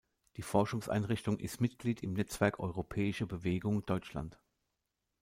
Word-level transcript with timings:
Die 0.37 0.41
Forschungseinrichtung 0.41 1.37
ist 1.37 1.61
Mitglied 1.61 2.01
im 2.01 2.13
Netzwerk 2.13 2.57
Europäische 2.59 3.27
Bewegung 3.27 3.85
Deutschland. 3.85 4.39